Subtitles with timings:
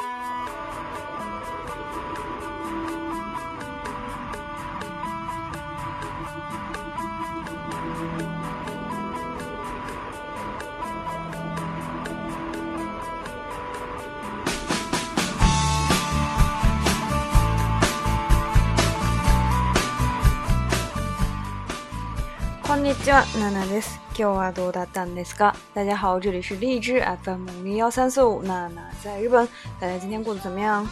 [0.00, 0.37] Uh...
[22.87, 23.99] にちは、娜娜です。
[24.17, 25.53] 今日はどうだったんですか？
[25.73, 29.47] 大家好，这里是荔枝 FM 零幺三四五，娜娜在日本。
[29.79, 30.87] 大家今天过得怎么样？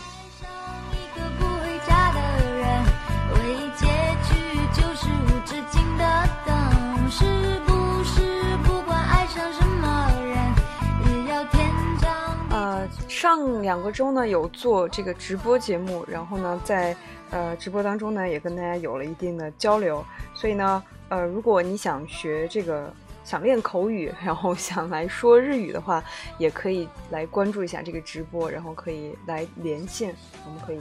[12.49, 16.95] 呃，上两个周呢有做这个直播节目，然后呢在
[17.31, 20.81] 呃直播当中呢也跟大家有了一定的交流，所以呢。
[21.09, 22.93] 呃，如果你想学这个，
[23.23, 26.03] 想练口语，然后想来说日语的话，
[26.37, 30.79] 也可以来关注一下这个直播，然后可以来连线，我们可以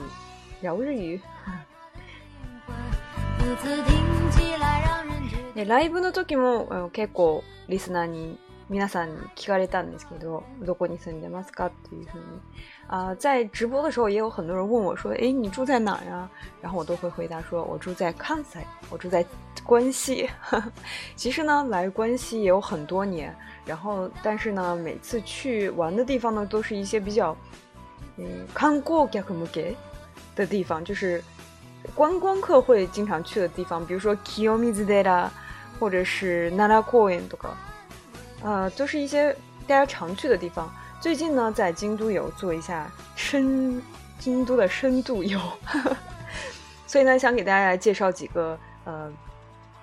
[0.61, 1.21] 聊日语。
[5.67, 8.39] ライブの時も結構リスナーに
[8.71, 12.25] 皆さんに聞かれたんですけど、どこに住んでますかっていうふうに。
[12.87, 16.29] 啊，在直播的时候也有很多人问我说：“哎，你住在哪儿呀？”
[16.63, 19.25] 然后我都会回答说：“我住在関西，我住在
[19.65, 20.29] 关西。”
[21.17, 27.37] 其实呢，来关西也有很多年，然后但是呢，每次去玩的地方呢，都是一些比较
[28.17, 29.75] 嗯看过客向け
[30.35, 31.23] 的地方，就是
[31.95, 35.29] 观光客会经常去的地方，比如说 Kiyomizu Dera，
[35.79, 37.51] 或者是 Nara 公园とか，
[38.43, 39.33] 呃，都是一些
[39.67, 40.71] 大家常去的地方。
[41.01, 43.83] 最近呢，在京都有做一下深
[44.19, 45.41] 京都的深度游，
[46.87, 49.11] 所以呢，想给大家来介绍几个呃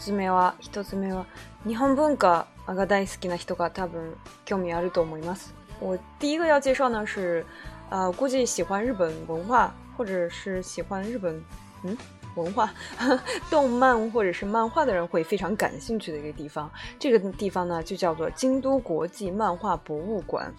[0.00, 1.26] つ目は、一つ目は、
[1.66, 5.54] 日本文化が大好きな人が多分興味あると思います。
[5.80, 7.44] 我第一个要介绍呢是，
[7.90, 11.42] 呃，估计喜欢日本文化或者是喜欢日本
[11.84, 11.96] 嗯
[12.34, 12.72] 文化、
[13.50, 16.70] 动漫或者是漫画的人会非常感兴趣的一个地方。
[16.98, 20.52] 这个地方呢就叫做京都国际漫画博物馆。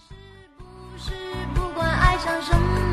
[1.54, 2.91] 不管爱上什么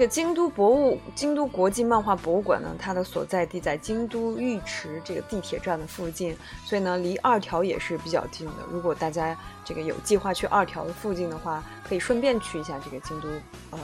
[0.00, 6.34] 个京都博物京都国际漫画博物馆呢，它的所在地在京都御池这个地铁站的附近，
[6.64, 8.54] 所以呢，离二条也是比较近的。
[8.72, 13.28] 如果大家这个有计划去二条的附近的话，可以顺便去一下这个京都
[13.72, 13.78] 呃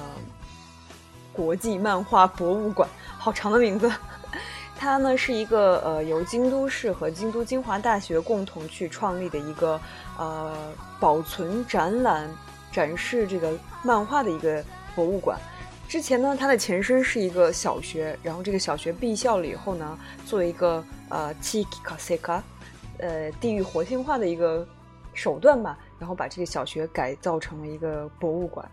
[1.35, 2.89] 国际漫画博物馆，
[3.19, 3.93] 好长的名字。
[4.75, 9.79] 它呢是一个呃由京都市和京都精华大学共同去创立的一个
[10.19, 10.57] 呃
[10.99, 12.27] 保存展览
[12.73, 13.53] 展示这个
[13.83, 15.39] 漫画的一个博物馆。
[15.89, 22.43] 之前呢，它的前身是一个小学，然后这个小学闭校了以后呢，作为一个呃地域活性化，
[22.99, 24.67] 呃地域活性化的一个
[25.15, 28.69] 手段吧，然后把这个小学改造成了一个博物馆。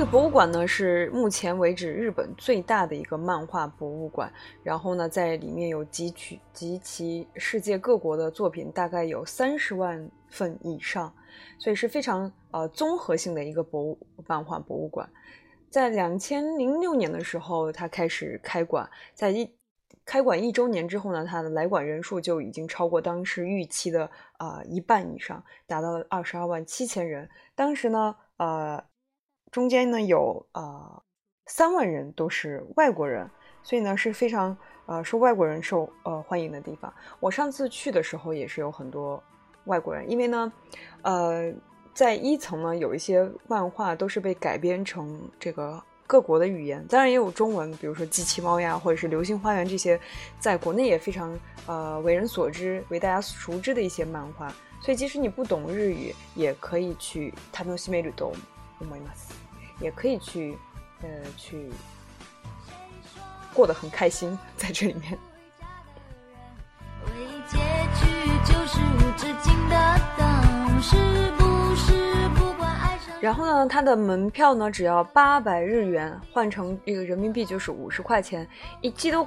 [0.00, 11.14] 这个博物馆呢是目前为止日本最大的一个漫画博物馆，然后呢在里面有集取集齐世界各国的作品，大概有三十万份以上，
[11.58, 15.06] 所以是非常呃综合性的一个博物漫画博物馆。
[15.68, 19.54] 在两千零六年的时候，它开始开馆，在一
[20.06, 27.28] 开馆一周年之后呢，它的来馆人数就已经超过当时预期的啊一半以上，达到了二十二万七千人。
[27.54, 28.82] 当时呢，呃。
[29.50, 31.02] 中间呢有呃
[31.46, 33.28] 三万人都是外国人，
[33.62, 34.56] 所以呢是非常
[34.86, 36.92] 呃受外国人受呃欢迎的地方。
[37.18, 39.20] 我上次去的时候也是有很多
[39.64, 40.52] 外国人，因为呢
[41.02, 41.52] 呃
[41.92, 49.98] 在一层呢有一些漫画都是被改编成这个各国的语言，当然也有中文，比如说机器猫呀或者是流星花园这些，
[50.38, 51.36] 在国内也非常
[51.66, 54.52] 呃为人所知、为大家熟知的一些漫画。
[54.80, 58.32] 所以即使你不懂日语，也可以去他们西美旅都。
[59.80, 60.56] 也可以去，
[61.02, 61.70] 呃，去
[63.54, 65.18] 过得很开心在这里面。
[73.20, 78.46] 然后呢，它的门票呢只要八百日元，换成这个人民币就是五十块钱。
[78.80, 79.22] 一度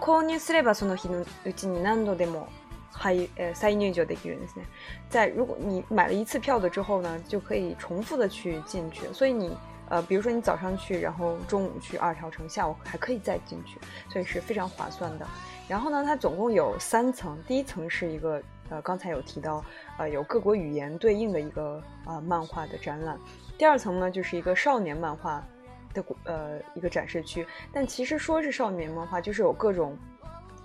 [4.55, 4.63] 呃。
[5.09, 9.57] 在如果你买了一次票的之后呢，就可以重复的去进去，所以你。
[9.93, 13.79] 呃，比如说你早上去，然后中午去二条城，下午还可以再进去，
[14.09, 15.27] 所以是非常划算的。
[15.67, 19.63] 然后呢，它总共有三层，第一层是一个呃刚才有提到
[19.99, 23.19] 呃有各国语言对应的一个啊漫画的展览。
[23.55, 25.45] 第二层呢，就是一个少年漫画
[25.93, 29.95] 的呃一个展示区，但其实说是少年漫画，就是有各种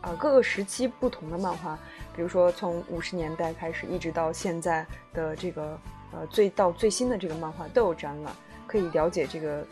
[0.00, 1.78] 呃各个时期不同的漫画，
[2.16, 5.78] 比如说从五十年代开始，一直到现在的这个
[6.12, 8.32] 呃最到最新的这个漫画都有展览，
[8.68, 9.66] 可以了解这个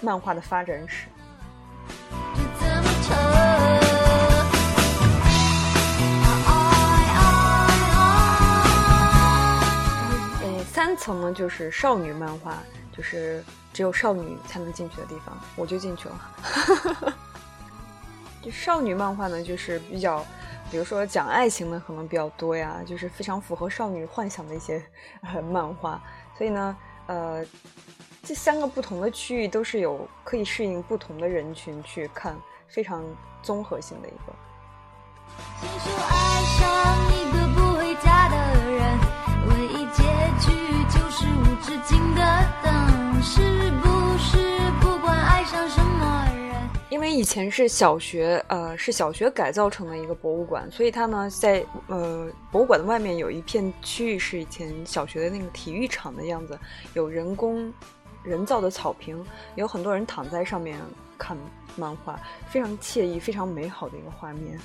[0.00, 1.08] 漫画的发展史。
[10.70, 12.58] 三层呢，就是少女漫画，
[12.92, 13.42] 就是
[13.72, 17.14] 只有少女才能进去的地方，我就进去了。
[18.42, 20.22] 就少女漫画呢，就是比较，
[20.70, 24.84] 比如说讲爱情的可能比较多呀，就是非常符合少女幻想的一些
[25.22, 25.98] 呃漫画。
[26.36, 26.76] 所以呢，
[27.06, 27.42] 呃，
[28.26, 32.34] 这三个不同的区域都是有可以适应不同的人群去看，
[32.66, 33.04] 非常
[33.42, 34.32] 综合性的一个。
[46.88, 56.58] 因为以前是小学，呃，是小学改造成的一个博物馆，所以它呢，在呃博物馆的外面有一片区域是以前小学的那个体育场的样子，
[56.94, 57.70] 有人工
[58.24, 59.24] 人造的草坪，
[59.54, 60.80] 有很多人躺在上面
[61.18, 61.36] 看
[61.76, 62.18] 漫画，
[62.48, 64.58] 非常惬意、非常美好的一个画面。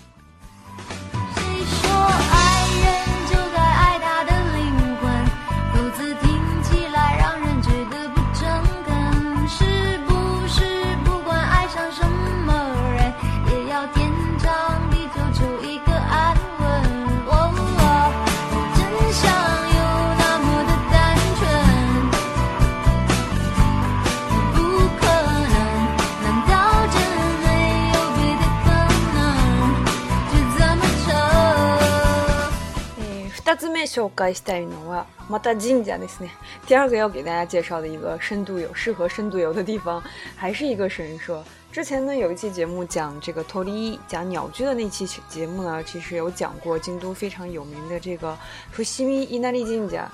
[33.49, 36.31] 紹介したいのはまた神社ですね。
[36.67, 40.03] 第二个要给大家介绍的一个深度游，适合深度游的地方，
[40.37, 41.43] 还是一个神社。
[41.73, 48.37] 之前呢有一期节目讲这个托利讲鸟居的那期节目呢，其实有讲过京都非常有名的这个
[48.71, 50.09] 伏見稲荷神社。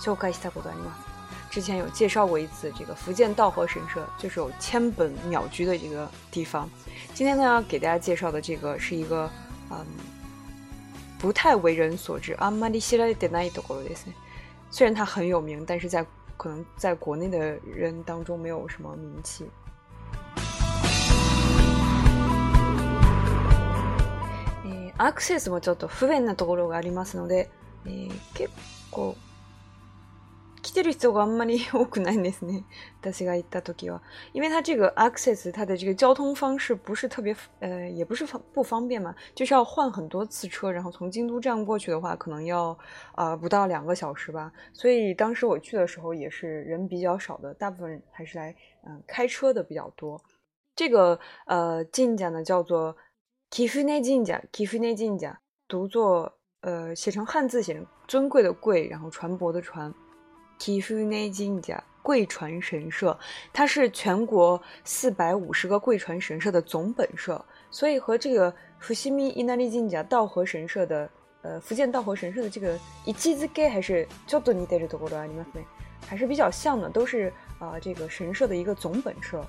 [0.00, 1.08] 紹介したことあります。
[1.50, 6.68] 之前有介绍过一次这个福建道和神社，就是有千本鸟居的这个地方。
[7.14, 9.30] 今天呢要给大家介绍的这个是一个
[9.70, 9.84] 嗯。
[11.23, 14.13] 不太为人所知，あんまり知られてないところですね。
[14.69, 16.05] 虽然它很有名，但是在
[16.35, 19.45] 可能在国内的人当中没有什么名气。
[24.97, 27.49] アクセスもちょっと不便なところがありますので、
[27.85, 28.53] えー結
[28.91, 29.15] 構
[30.62, 32.64] 来てる人があんまり多くないんですね。
[33.00, 34.00] 私が行った時は，
[34.32, 42.76] 因为它这个 access 它的这个交通方式不是特别，呃，也不是方不方便嘛，就是要换很多次车，然后从京都站过去的话，可能要
[43.14, 44.52] 呃不到两个小时吧。
[44.72, 50.20] 所以当时我去的时候也是人比较少的，大部分还是来嗯开车的比较多。
[50.74, 52.96] 这个呃神社呢叫做
[53.52, 55.36] Kifune 神社，Kifune 神社
[55.68, 59.94] 读作呃写成汉字写成尊贵的贵，然后船舶的船。
[60.57, 63.17] 提夫内金甲贵船神社，
[63.51, 71.09] 它是全国四百五十个贵船神社的总本社，所以和这个伏羲密伊那利金家道和神社的，
[71.41, 75.45] 呃，福建道和神社的这个一基子盖还是叫做你带着的过来，你们
[76.05, 79.45] 还是比较像的，都是啊这个神社的一个总本社。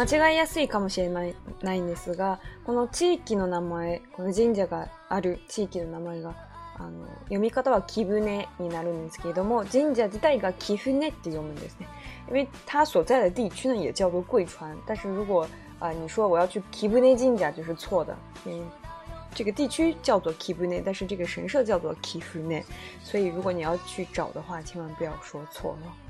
[0.00, 1.26] 間違いやすいかもしれな
[1.74, 6.34] いんですが、この地域の名前、この神社がある地域の名前が、
[6.78, 11.86] あの読み方は貴船になるんですけれども、神社自体が貴船って読むんですね。
[12.28, 15.42] 因为它所在的地区呢也叫做贵船，但是如果
[15.78, 18.16] 啊、呃、你说我要去貴船神社就是错的，
[18.46, 18.64] 因为
[19.34, 22.64] 这个地区叫做貴船，但是这个神社叫做貴船，
[23.02, 26.09] 所以如果你要去找的话，千万不要说错了。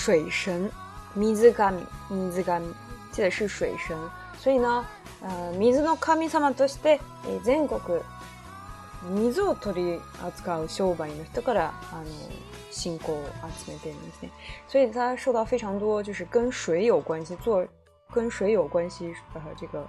[0.00, 0.70] 水神
[1.14, 2.74] 米兹嘎米米兹嘎米，
[3.10, 3.96] 记得是水神。
[4.38, 4.84] 所以呢，
[5.22, 7.80] 呃，水の神様として、え全国
[9.02, 12.04] 水を取り扱う商売の人からあの
[12.70, 13.24] 信仰を
[13.64, 14.30] 集めてるんですね。
[14.68, 17.66] 所以它受到非常多就是跟水有关系做
[18.12, 19.86] 跟水有关系呃这个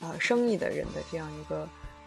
[0.00, 1.62] 呃生意的人的这样一个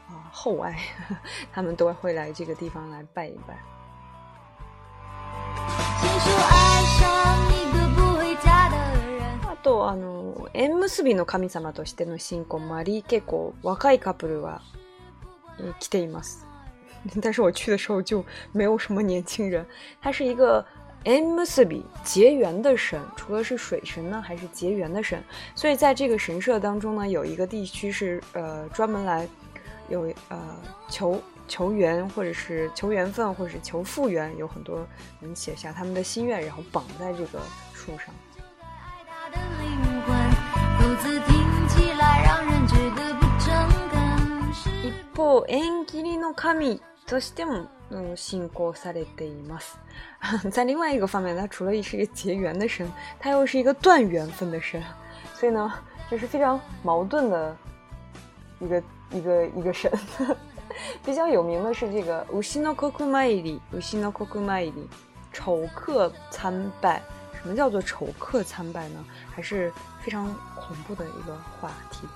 [0.08, 0.77] 啊厚爱，
[1.53, 3.58] 他们都会来这个地方来拜一拜。
[6.36, 7.17] あ
[9.63, 14.62] とあの縁結びの神様としての信仰もあり、結構若いカップルは
[15.80, 16.46] 来ています。
[17.22, 19.65] 但是我去的时候就没有什么年轻人。
[20.01, 20.65] 它是一个
[21.06, 25.24] M s b 结缘的神，除了是水神呢，还是结缘的神。
[25.56, 29.27] 所以在这个神社当中呢，有一个地区是呃专门来
[29.89, 30.58] 有呃
[30.89, 34.86] 求求缘，或者是求缘分，或者是求复缘，有很多
[35.22, 37.39] 人写下他们的心愿，然后绑在这个
[37.74, 38.13] 树上。
[44.84, 47.68] 一方縁切りの神としても
[48.15, 49.77] 信仰されています。
[50.51, 54.82] 在另外一个方面，它除了是一个结缘的神，它又是一个断缘分的神，
[55.36, 55.72] 所以呢，
[56.10, 57.56] 就是非常矛盾的
[58.60, 59.92] 一个一个一个神。
[61.06, 64.89] 比较有名的是这个乌西诺克库麦里，乌西诺克库麦里，
[65.32, 67.01] 丑客参拜。
[67.42, 69.04] 什么叫做丑客参拜呢？
[69.35, 70.26] 还是非常
[70.57, 72.07] 恐怖的一个话题。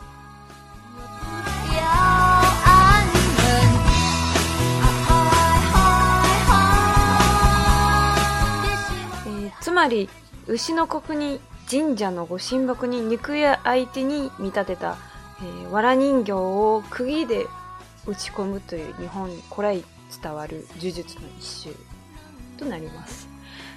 [9.61, 10.09] つまり
[10.49, 14.99] 牛の国に神社のご神木に肉屋相手に見立てた、
[15.41, 17.47] えー、藁人形を釘で
[18.07, 19.85] 打ち込むという日本古来
[20.21, 21.75] 伝わる呪術の一種
[22.59, 23.32] となります。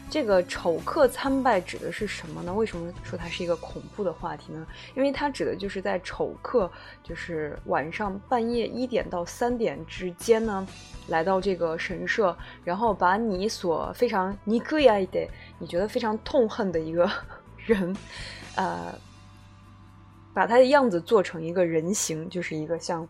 [0.09, 2.53] 这个丑客参拜指的是什么呢？
[2.53, 4.65] 为什么说它是一个恐怖的话题呢？
[4.95, 6.71] 因为它指的就是在丑客，
[7.03, 10.65] 就是晚上半夜一点到三点之间呢，
[11.07, 15.27] 来到这个神社，然后把你所非常你可以爱的，
[15.59, 17.09] 你觉得非常痛恨的一个
[17.57, 17.95] 人，
[18.55, 18.97] 呃，
[20.33, 23.05] 把他的样子做成一个人形，就是一个像。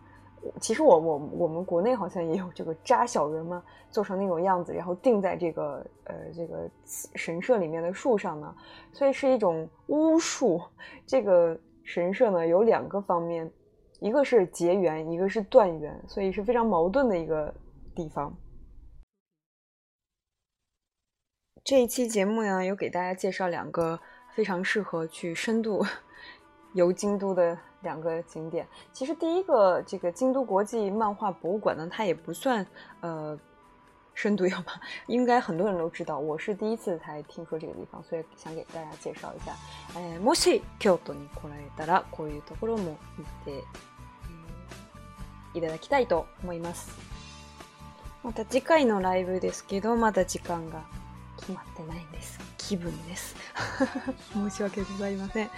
[0.60, 6.70] 其实我我我们国内好像也有这个扎小人嘛，做成那种样子，然后钉在这个呃这个
[7.14, 8.54] 神社里面的树上呢，
[8.92, 10.60] 所以是一种巫术。
[11.06, 13.50] 这个神社呢有两个方面，
[14.00, 17.54] 一个是结缘，一个是断缘，所以是非常矛盾的一个
[17.94, 18.36] 地方。
[21.64, 23.98] 这一期节目呢，有给大家介绍两个
[24.34, 25.84] 非常适合去深度
[26.74, 27.58] 游京都的。
[27.85, 32.65] 两个景点，其实第一个这个京都国际漫画博物馆呢，它也不算
[33.01, 33.37] 呃
[34.13, 36.19] 深度游吧，应该很多人都知道。
[36.19, 39.53] 我是第一次才听说这个地方，所以想给大家介绍一下。
[39.97, 43.63] えもし京都に来られたらこういうところも見て
[45.53, 46.91] いただきたいと思います。
[48.21, 50.83] また次回のライブですけど、まだ時間が
[51.45, 52.39] 決まってないんです。
[52.57, 53.35] 基本です。
[54.33, 55.49] 申し訳ございません。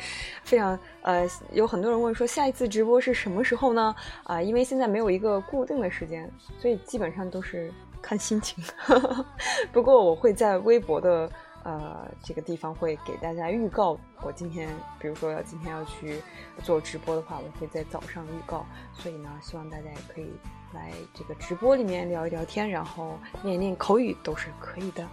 [0.43, 3.93] 非常呃，有很多人问说下一次直播是什么时候呢？
[4.23, 8.63] 啊，因为现在没有一个固定的时间，所以基本上都是看心情。
[9.71, 11.29] 不过我会在微博的
[11.63, 16.21] 呃这个地方会给大家预告，我今天比如说要今天要去
[16.63, 18.65] 做直播的话，我会在早上预告。
[18.93, 20.31] 所以呢，希望大家也可以
[20.73, 25.05] 来这个直播里面聊一聊天，然后练一练口语都是可以的。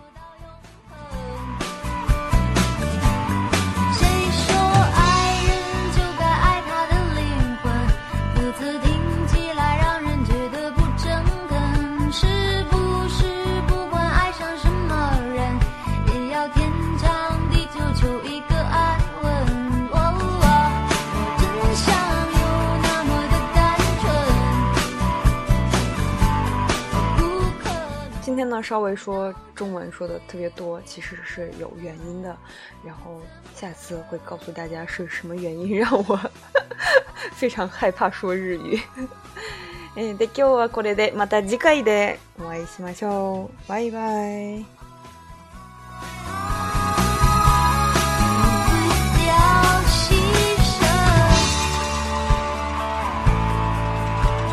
[28.25, 32.37] 今天呢，稍微说中文说的特别多，其实是有原因的。
[32.85, 33.21] 然后
[33.55, 36.19] 下次会告诉大家是什么原因让我
[37.33, 38.81] 非常害怕说日语。
[39.97, 43.69] え で今日はこれでまた次回でお会いしましょう。
[43.69, 44.74] バイバイ。